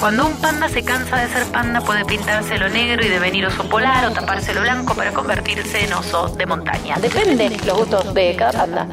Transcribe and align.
Cuando 0.00 0.26
un 0.26 0.36
panda 0.36 0.68
se 0.68 0.84
cansa 0.84 1.16
de 1.16 1.28
ser 1.28 1.44
panda 1.46 1.80
puede 1.80 2.04
pintárselo 2.04 2.68
negro 2.68 3.04
y 3.04 3.08
devenir 3.08 3.44
oso 3.46 3.68
polar 3.68 4.06
o 4.06 4.12
tapárselo 4.12 4.60
blanco 4.60 4.94
para 4.94 5.12
convertirse 5.12 5.84
en 5.84 5.92
oso 5.92 6.28
de 6.28 6.46
montaña. 6.46 6.96
Depende 7.00 7.50
los 7.66 7.78
gustos 7.78 8.14
de 8.14 8.36
cada 8.36 8.52
panda. 8.52 8.86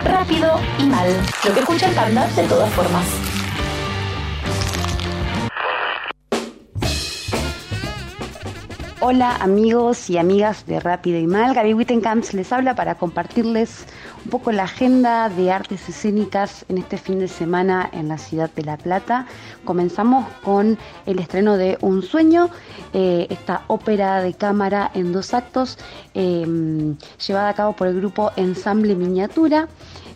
Rápido 0.00 0.58
y 0.78 0.84
mal. 0.84 1.14
Lo 1.44 1.52
que 1.52 1.60
escucha 1.60 1.88
el 1.88 1.94
panda 1.94 2.26
de 2.28 2.44
todas 2.44 2.72
formas. 2.72 3.29
Hola 9.02 9.36
amigos 9.36 10.10
y 10.10 10.18
amigas 10.18 10.66
de 10.66 10.78
Rápido 10.78 11.18
y 11.18 11.26
Mal, 11.26 11.54
Gaby 11.54 11.72
Wittenkamps 11.72 12.34
les 12.34 12.52
habla 12.52 12.74
para 12.74 12.96
compartirles 12.96 13.86
un 14.26 14.30
poco 14.30 14.52
la 14.52 14.64
agenda 14.64 15.30
de 15.30 15.50
artes 15.50 15.88
escénicas 15.88 16.66
en 16.68 16.76
este 16.76 16.98
fin 16.98 17.18
de 17.18 17.26
semana 17.26 17.88
en 17.94 18.08
la 18.08 18.18
ciudad 18.18 18.50
de 18.54 18.62
La 18.62 18.76
Plata. 18.76 19.24
Comenzamos 19.64 20.26
con 20.44 20.76
el 21.06 21.18
estreno 21.18 21.56
de 21.56 21.78
Un 21.80 22.02
Sueño, 22.02 22.50
eh, 22.92 23.26
esta 23.30 23.62
ópera 23.68 24.20
de 24.20 24.34
cámara 24.34 24.90
en 24.92 25.14
dos 25.14 25.32
actos 25.32 25.78
em, 26.12 26.98
llevada 27.26 27.48
a 27.48 27.54
cabo 27.54 27.72
por 27.72 27.86
el 27.86 27.96
grupo 27.96 28.32
Ensamble 28.36 28.94
Miniatura. 28.96 29.66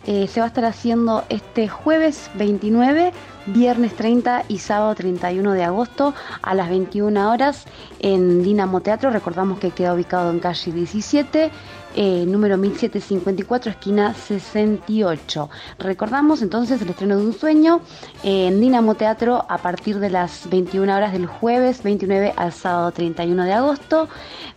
Eh, 0.05 0.27
se 0.27 0.39
va 0.39 0.45
a 0.45 0.49
estar 0.49 0.65
haciendo 0.65 1.23
este 1.29 1.67
jueves 1.67 2.29
29 2.35 3.11
viernes 3.47 3.95
30 3.95 4.45
y 4.47 4.59
sábado 4.59 4.95
31 4.95 5.53
de 5.53 5.63
agosto 5.63 6.13
a 6.41 6.55
las 6.55 6.69
21 6.69 7.31
horas 7.31 7.65
en 7.99 8.43
Dinamo 8.43 8.81
Teatro. 8.81 9.09
Recordamos 9.09 9.59
que 9.59 9.71
queda 9.71 9.93
ubicado 9.93 10.31
en 10.31 10.39
calle 10.39 10.71
17 10.71 11.51
eh, 11.97 12.25
número 12.27 12.57
1754, 12.57 13.71
esquina 13.71 14.13
68. 14.13 15.49
Recordamos 15.79 16.41
entonces 16.41 16.81
el 16.81 16.89
estreno 16.89 17.15
de 17.15 17.25
Un 17.25 17.31
Sueño 17.31 17.79
en 18.21 18.59
Dinamo 18.59 18.95
Teatro 18.95 19.45
a 19.47 19.59
partir 19.59 19.99
de 19.99 20.09
las 20.09 20.49
21 20.49 20.93
horas 20.93 21.13
del 21.13 21.25
jueves 21.25 21.83
29 21.83 22.33
al 22.35 22.51
sábado 22.51 22.91
31 22.91 23.45
de 23.45 23.53
agosto. 23.53 24.09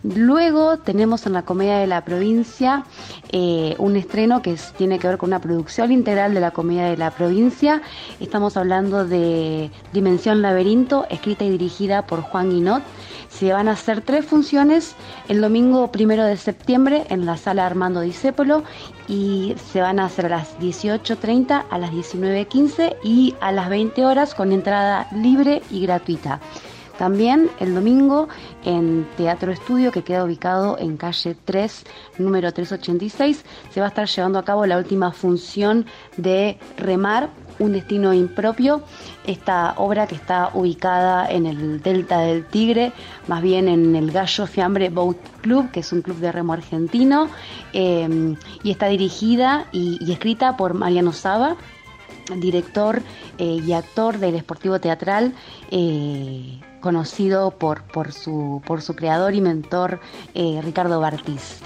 Luego 0.03 0.79
tenemos 0.79 1.25
en 1.27 1.33
la 1.33 1.43
Comedia 1.43 1.77
de 1.77 1.87
la 1.87 2.03
Provincia 2.03 2.83
eh, 3.31 3.73
un 3.77 3.95
estreno 3.95 4.41
que 4.41 4.57
tiene 4.77 4.99
que 4.99 5.07
ver 5.07 5.17
con 5.17 5.29
una 5.29 5.39
producción 5.39 5.93
integral 5.93 6.33
de 6.33 6.41
la 6.41 6.51
Comedia 6.51 6.87
de 6.87 6.97
la 6.97 7.11
Provincia. 7.11 7.81
Estamos 8.19 8.57
hablando 8.57 8.78
de 8.79 9.71
Dimensión 9.91 10.41
Laberinto, 10.41 11.05
escrita 11.09 11.43
y 11.43 11.49
dirigida 11.49 12.07
por 12.07 12.21
Juan 12.21 12.49
Guinot. 12.49 12.81
Se 13.29 13.51
van 13.51 13.67
a 13.67 13.73
hacer 13.73 14.01
tres 14.01 14.25
funciones 14.25 14.95
el 15.27 15.41
domingo 15.41 15.91
primero 15.91 16.23
de 16.23 16.37
septiembre 16.37 17.03
en 17.09 17.25
la 17.25 17.35
sala 17.35 17.65
Armando 17.65 17.99
Disépolo 17.99 18.63
y 19.09 19.53
se 19.71 19.81
van 19.81 19.99
a 19.99 20.05
hacer 20.05 20.27
a 20.27 20.29
las 20.29 20.57
18.30, 20.59 21.65
a 21.69 21.77
las 21.77 21.91
19.15 21.91 22.95
y 23.03 23.35
a 23.41 23.51
las 23.51 23.69
20 23.69 24.05
horas 24.05 24.33
con 24.33 24.53
entrada 24.53 25.07
libre 25.13 25.61
y 25.69 25.81
gratuita. 25.81 26.39
También 26.97 27.49
el 27.61 27.75
domingo 27.75 28.27
en 28.65 29.07
Teatro 29.15 29.53
Estudio, 29.53 29.89
que 29.93 30.03
queda 30.03 30.25
ubicado 30.25 30.77
en 30.77 30.97
calle 30.97 31.33
3, 31.45 31.85
número 32.17 32.51
386, 32.51 33.45
se 33.71 33.79
va 33.79 33.85
a 33.85 33.89
estar 33.89 34.05
llevando 34.05 34.37
a 34.37 34.43
cabo 34.43 34.65
la 34.65 34.77
última 34.77 35.13
función 35.13 35.85
de 36.17 36.57
Remar, 36.75 37.29
un 37.59 37.73
destino 37.73 38.13
impropio, 38.13 38.81
esta 39.25 39.73
obra 39.77 40.07
que 40.07 40.15
está 40.15 40.49
ubicada 40.53 41.29
en 41.29 41.45
el 41.45 41.81
Delta 41.81 42.19
del 42.19 42.45
Tigre, 42.45 42.93
más 43.27 43.41
bien 43.41 43.67
en 43.67 43.95
el 43.95 44.11
Gallo 44.11 44.47
Fiambre 44.47 44.89
Boat 44.89 45.17
Club, 45.41 45.69
que 45.71 45.81
es 45.81 45.93
un 45.93 46.01
club 46.01 46.17
de 46.17 46.31
remo 46.31 46.53
argentino, 46.53 47.29
eh, 47.73 48.35
y 48.63 48.71
está 48.71 48.87
dirigida 48.87 49.67
y, 49.71 50.11
escrita 50.11 50.57
por 50.57 50.73
Mariano 50.73 51.13
Saba, 51.13 51.55
director 52.37 53.01
eh, 53.37 53.59
y 53.65 53.73
actor 53.73 54.17
del 54.19 54.35
Esportivo 54.35 54.79
Teatral, 54.79 55.33
eh, 55.71 56.59
conocido 56.81 57.51
por, 57.51 57.83
por, 57.83 58.13
su, 58.13 58.61
por 58.65 58.81
su 58.81 58.95
creador 58.95 59.35
y 59.35 59.41
mentor 59.41 59.99
Ricardo 60.33 60.99
Bartiz. 60.99 61.61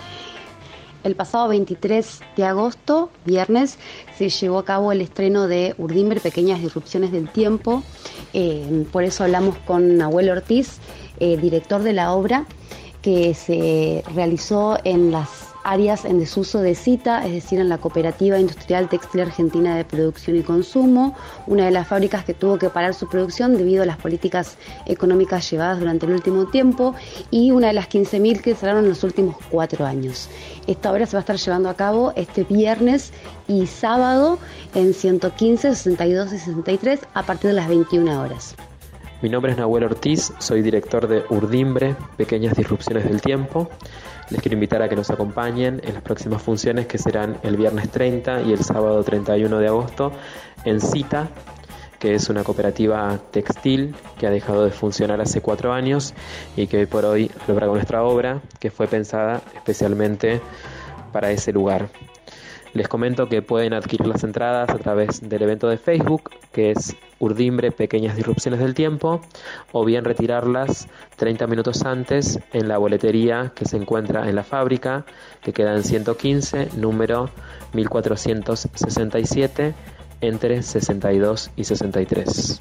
El 1.03 1.15
pasado 1.15 1.49
23 1.49 2.21
de 2.37 2.45
agosto, 2.45 3.09
viernes, 3.25 3.77
se 4.17 4.29
llevó 4.29 4.59
a 4.59 4.65
cabo 4.65 4.91
el 4.91 5.01
estreno 5.01 5.47
de 5.47 5.75
Urdimbre, 5.77 6.21
Pequeñas 6.21 6.61
Disrupciones 6.61 7.11
del 7.11 7.29
Tiempo. 7.29 7.83
Eh, 8.33 8.85
por 8.91 9.03
eso 9.03 9.25
hablamos 9.25 9.57
con 9.65 9.97
Nahuel 9.97 10.29
Ortiz, 10.29 10.77
eh, 11.19 11.35
director 11.37 11.83
de 11.83 11.93
la 11.93 12.13
obra, 12.13 12.45
que 13.01 13.33
se 13.33 14.01
realizó 14.15 14.77
en 14.85 15.11
las 15.11 15.42
áreas 15.63 16.05
en 16.05 16.19
desuso 16.19 16.61
de 16.61 16.75
cita, 16.75 17.25
es 17.25 17.31
decir, 17.31 17.59
en 17.59 17.69
la 17.69 17.77
Cooperativa 17.77 18.39
Industrial 18.39 18.89
Textil 18.89 19.21
Argentina 19.21 19.75
de 19.75 19.85
Producción 19.85 20.37
y 20.37 20.43
Consumo, 20.43 21.15
una 21.47 21.65
de 21.65 21.71
las 21.71 21.87
fábricas 21.87 22.25
que 22.25 22.33
tuvo 22.33 22.57
que 22.57 22.69
parar 22.69 22.93
su 22.93 23.07
producción 23.07 23.57
debido 23.57 23.83
a 23.83 23.85
las 23.85 23.97
políticas 23.97 24.57
económicas 24.85 25.49
llevadas 25.49 25.79
durante 25.79 26.05
el 26.05 26.13
último 26.13 26.47
tiempo 26.47 26.95
y 27.31 27.51
una 27.51 27.67
de 27.67 27.73
las 27.73 27.89
15.000 27.89 28.41
que 28.41 28.55
cerraron 28.55 28.83
en 28.83 28.89
los 28.89 29.03
últimos 29.03 29.37
cuatro 29.49 29.85
años. 29.85 30.29
Esta 30.67 30.91
obra 30.91 31.05
se 31.05 31.13
va 31.13 31.19
a 31.19 31.21
estar 31.21 31.37
llevando 31.37 31.69
a 31.69 31.75
cabo 31.75 32.13
este 32.15 32.43
viernes 32.43 33.11
y 33.47 33.67
sábado 33.67 34.39
en 34.75 34.93
115, 34.93 35.75
62 35.75 36.33
y 36.33 36.37
63 36.37 36.99
a 37.13 37.23
partir 37.23 37.49
de 37.49 37.55
las 37.55 37.67
21 37.67 38.21
horas. 38.21 38.55
Mi 39.23 39.29
nombre 39.29 39.53
es 39.53 39.57
Nahuel 39.57 39.85
Ortiz, 39.85 40.33
soy 40.39 40.61
director 40.61 41.07
de 41.07 41.23
Urdimbre, 41.29 41.95
Pequeñas 42.17 42.57
Disrupciones 42.57 43.05
del 43.05 43.21
Tiempo. 43.21 43.69
Les 44.29 44.41
quiero 44.41 44.55
invitar 44.55 44.81
a 44.81 44.89
que 44.89 44.97
nos 44.97 45.11
acompañen 45.11 45.79
en 45.81 45.93
las 45.93 46.03
próximas 46.03 46.41
funciones 46.41 46.87
que 46.87 46.97
serán 46.97 47.37
el 47.41 47.55
viernes 47.55 47.89
30 47.89 48.41
y 48.41 48.51
el 48.51 48.61
sábado 48.65 49.01
31 49.01 49.59
de 49.59 49.67
agosto 49.69 50.11
en 50.65 50.81
Cita, 50.81 51.29
que 51.99 52.15
es 52.15 52.29
una 52.29 52.43
cooperativa 52.43 53.17
textil 53.31 53.95
que 54.19 54.27
ha 54.27 54.29
dejado 54.29 54.65
de 54.65 54.71
funcionar 54.71 55.21
hace 55.21 55.39
cuatro 55.39 55.71
años 55.71 56.13
y 56.57 56.67
que 56.67 56.79
hoy 56.79 56.85
por 56.85 57.05
hoy 57.05 57.31
logra 57.47 57.67
nuestra 57.67 58.03
obra, 58.03 58.41
que 58.59 58.71
fue 58.71 58.87
pensada 58.87 59.41
especialmente 59.55 60.41
para 61.13 61.31
ese 61.31 61.53
lugar. 61.53 61.87
Les 62.73 62.87
comento 62.87 63.29
que 63.29 63.43
pueden 63.43 63.73
adquirir 63.73 64.07
las 64.07 64.23
entradas 64.23 64.67
a 64.69 64.79
través 64.79 65.29
del 65.29 65.43
evento 65.43 65.69
de 65.69 65.77
Facebook, 65.77 66.31
que 66.51 66.71
es 66.71 66.95
Urdimbre 67.19 67.71
Pequeñas 67.71 68.15
Disrupciones 68.15 68.59
del 68.59 68.73
Tiempo, 68.73 69.21
o 69.71 69.85
bien 69.85 70.03
retirarlas 70.03 70.87
30 71.17 71.45
minutos 71.45 71.83
antes 71.83 72.39
en 72.51 72.67
la 72.67 72.79
boletería 72.79 73.51
que 73.53 73.65
se 73.65 73.77
encuentra 73.77 74.27
en 74.27 74.35
la 74.35 74.43
fábrica, 74.43 75.05
que 75.41 75.53
queda 75.53 75.75
en 75.75 75.83
115, 75.83 76.69
número 76.75 77.29
1467, 77.73 79.75
entre 80.21 80.63
62 80.63 81.51
y 81.55 81.65
63. 81.65 82.59